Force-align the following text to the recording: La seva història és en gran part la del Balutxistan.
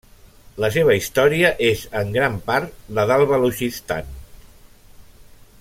La 0.63 0.69
seva 0.75 0.95
història 0.99 1.51
és 1.67 1.83
en 2.01 2.15
gran 2.17 2.39
part 2.49 2.91
la 3.01 3.07
del 3.13 3.29
Balutxistan. 3.35 4.13